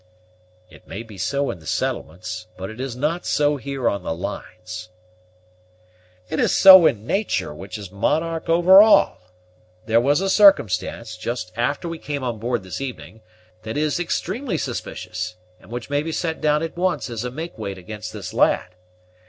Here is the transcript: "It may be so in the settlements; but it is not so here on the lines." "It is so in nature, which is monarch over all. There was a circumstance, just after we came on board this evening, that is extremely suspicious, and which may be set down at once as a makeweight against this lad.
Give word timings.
"It 0.67 0.87
may 0.87 1.03
be 1.03 1.19
so 1.19 1.51
in 1.51 1.59
the 1.59 1.67
settlements; 1.67 2.47
but 2.57 2.71
it 2.71 2.79
is 2.81 2.95
not 2.95 3.23
so 3.23 3.57
here 3.57 3.87
on 3.87 4.01
the 4.01 4.15
lines." 4.15 4.89
"It 6.27 6.39
is 6.39 6.55
so 6.55 6.87
in 6.87 7.05
nature, 7.05 7.53
which 7.53 7.77
is 7.77 7.91
monarch 7.91 8.49
over 8.49 8.81
all. 8.81 9.19
There 9.85 10.01
was 10.01 10.19
a 10.19 10.27
circumstance, 10.27 11.15
just 11.15 11.51
after 11.55 11.87
we 11.87 11.99
came 11.99 12.23
on 12.23 12.39
board 12.39 12.63
this 12.63 12.81
evening, 12.81 13.21
that 13.61 13.77
is 13.77 13.99
extremely 13.99 14.57
suspicious, 14.57 15.35
and 15.59 15.69
which 15.69 15.91
may 15.91 16.01
be 16.01 16.11
set 16.11 16.41
down 16.41 16.63
at 16.63 16.75
once 16.75 17.07
as 17.11 17.23
a 17.23 17.29
makeweight 17.29 17.77
against 17.77 18.11
this 18.11 18.33
lad. 18.33 18.73